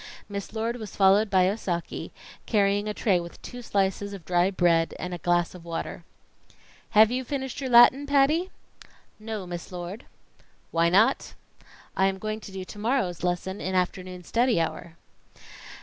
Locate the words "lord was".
0.51-0.95